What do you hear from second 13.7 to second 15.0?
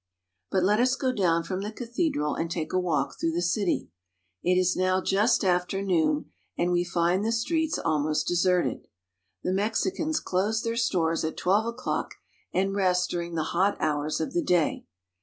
hours of the day.